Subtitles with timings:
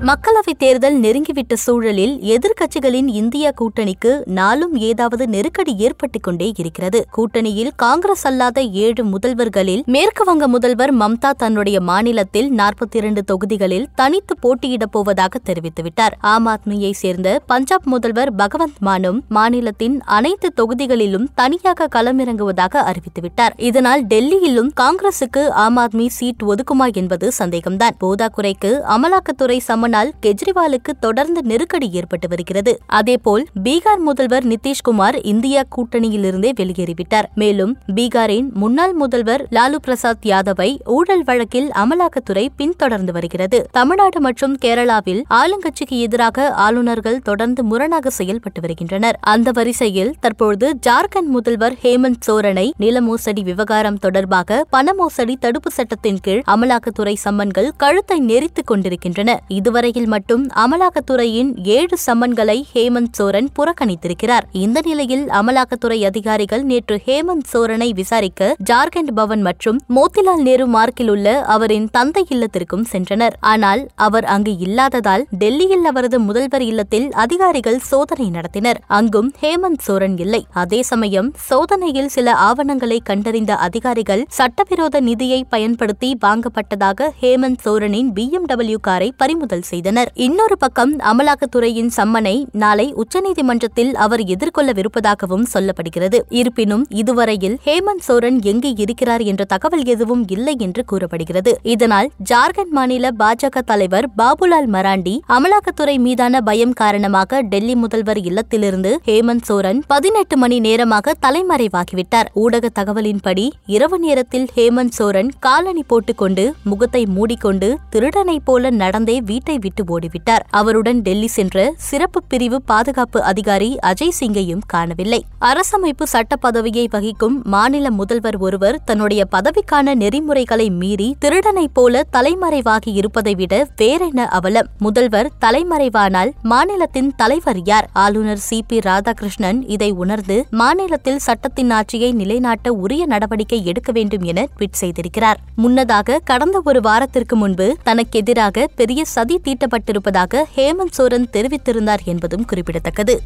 [0.00, 7.06] மக்களவைத் தேர்தல் நெருங்கிவிட்ட சூழலில் எதிர்க்கட்சிகளின் இந்திய கூட்டணிக்கு நாளும் ஏதாவது நெருக்கடி ஏற்பட்டுக் கொண்டே இருக்கிறது.
[7.16, 14.92] கூட்டணியில் காங்கிரஸ் அல்லாத ஏழு முதல்வர்களில் மேற்குவங்க முதல்வர் மம்தா தன்னுடைய மாநிலத்தில் நாற்பத்தி இரண்டு தொகுதிகளில் தனித்து போட்டியிடப்
[14.92, 16.12] போவதாக தெரிவித்துவிட்டார்.
[16.20, 23.52] ஆம் ஆத்மியை சேர்ந்த பஞ்சாப் முதல்வர் பகவந்த் மானும் மாநிலத்தின் அனைத்து தொகுதிகளிலும் தனியாக களமிறங்குவதாக அறிவித்துவிட்டார்.
[23.56, 27.90] இதனால் டெல்லியிலும் காங்கிரசுக்கு ஆம் ஆத்மி சீட் ஒதுக்குமா என்பது சந்தேகம்தான்.
[28.00, 32.78] போதாக்குறைக்கு அமலாக்கத்துறை சம சம்மனால் கெஜ்ரிவாலுக்கு தொடர்ந்து நெருக்கடி ஏற்பட்டு வருகிறது.
[32.86, 37.26] அதேபோல் பீகார் முதல்வர் நிதிஷ்குமார் இந்தியா கூட்டணியிலிருந்தே வெளியேறிவிட்டார்.
[37.34, 43.66] மேலும் பீகாரின் முன்னாள் முதல்வர் லாலு பிரசாத் யாதவை ஊழல் வழக்கில் அமலாக்கத்துறை பின்தொடர்ந்து வருகிறது.
[43.72, 49.18] தமிழ்நாடு மற்றும் கேரளாவில் ஆளுங்கட்சிக்கு எதிராக ஆளுநர்கள் தொடர்ந்து முரணாக செயல்பட்டு வருகின்றனர்.
[49.20, 56.20] அந்த வரிசையில் தற்பொழுது ஜார்க்கண்ட் முதல்வர் ஹேமந்த் சோரனை நில மோசடி விவகாரம் தொடர்பாக பண மோசடி தடுப்பு சட்டத்தின்
[56.22, 59.40] கீழ் அமலாக்கத்துறை சம்மன்கள் கழுத்தை நெறித்துக் கொண்டிருக்கின்றன.
[59.48, 64.44] இதுவரை வரையில் மட்டும் அமலாக்கத்துறையின் ஏழு சம்மன்களை ஹேமந்த் சோரன் புறக்கணித்திருக்கிறார்.
[64.64, 71.26] இந்த நிலையில் அமலாக்கத்துறை அதிகாரிகள் நேற்று ஹேமந்த் சோரனை விசாரிக்க ஜார்க்கண்ட் பவன் மற்றும் மோத்திலால் நேரு மார்க்கில் உள்ள
[71.54, 73.36] அவரின் தந்தை இல்லத்திற்கும் சென்றனர்.
[73.40, 78.80] ஆனால் அவர் அங்கு இல்லாததால் டெல்லியில் அவரது முதல்வர் இல்லத்தில் அதிகாரிகள் சோதனை நடத்தினர்.
[78.98, 80.42] அங்கும் ஹேமந்த் சோரன் இல்லை.
[80.62, 89.10] அதே சமயம் சோதனையில் சில ஆவணங்களை கண்டறிந்த அதிகாரிகள் சட்டவிரோத நிதியை பயன்படுத்தி வாங்கப்பட்டதாக ஹேமந்த் சோரனின் பிஎம்டபிள்யூ காரை
[89.16, 90.10] பறிமுதல் செய்தனர்.
[90.26, 96.20] இன்னொரு பக்கம் அமலாக்கத்துறையின் சம்மனை நாளை உச்சநீதிமன்றத்தில் அவர் எதிர்கொள்ளவிருப்பதாகவும் சொல்லப்படுகிறது.
[96.40, 101.52] இருப்பினும் இதுவரையில் ஹேமந்த் சோரன் எங்கே இருக்கிறார் என்ற தகவல் எதுவும் இல்லை என்று கூறப்படுகிறது.
[101.74, 109.46] இதனால் ஜார்க்கண்ட் மாநில பாஜக தலைவர் பாபுலால் மராண்டி அமலாக்கத்துறை மீதான பயம் காரணமாக டெல்லி முதல்வர் இல்லத்திலிருந்து ஹேமந்த்
[109.48, 112.30] சோரன் பதினெட்டு மணி நேரமாக தலைமறைவாகிவிட்டார்.
[112.34, 119.98] ஊடக தகவலின்படி இரவு நேரத்தில் ஹேமந்த் சோரன் காலணி போட்டுக்கொண்டு முகத்தை மூடிக்கொண்டு திருடனைப் போல நடந்தே வீட்டை விட்டு
[119.98, 120.44] ஓடிவிட்டார்.
[120.50, 125.24] அவருடன் டெல்லி சென்ற சிறப்பு பிரிவு பாதுகாப்பு அதிகாரி அஜய் சிங்கையும் காணவில்லை.
[125.40, 133.34] அரசமைப்பு சட்ட பதவியை வகிக்கும் மாநில முதல்வர் ஒருவர் தன்னுடைய பதவிக்கான நெறிமுறைகளை மீறி திருடனைப் போல தலைமறைவாகி இருப்பதை
[133.34, 134.66] விட வேறென்ன அவலம்?
[134.78, 137.90] முதல்வர் தலைமறைவானால் மாநிலத்தின் தலைவர் யார்?
[137.92, 138.64] ஆளுநர் சி.
[138.68, 138.78] பி.
[138.78, 145.36] ராதாகிருஷ்ணன் இதை உணர்ந்து மாநிலத்தில் சட்டத்தின் ஆட்சியை நிலைநாட்ட உரிய நடவடிக்கை எடுக்க வேண்டும் என ட்வீட் செய்திருக்கிறார்.
[145.56, 153.20] முன்னதாக கடந்த ஒரு வாரத்திற்கு முன்பு தனக்கு எதிராக பெரிய சதி தீட்டப்பட்டிருப்பதாக ஹேமந்த் சோரன் தெரிவித்திருந்தார் என்பதும் குறிப்பிடத்தக்கது.